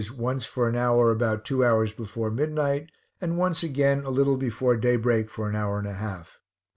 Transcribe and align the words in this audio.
once 0.17 0.47
for 0.47 0.67
an 0.67 0.75
hour 0.75 1.11
about 1.11 1.45
two 1.45 1.63
hours 1.63 1.93
before 1.93 2.31
midnight, 2.31 2.89
and 3.21 3.37
once 3.37 3.61
again 3.61 4.03
a 4.03 4.09
little 4.09 4.35
before 4.35 4.75
day 4.75 4.95
break 4.95 5.29
for 5.29 5.47
an 5.47 5.55
hour 5.55 5.77
and 5.77 5.87
a 5.87 5.93
half. 5.93 6.39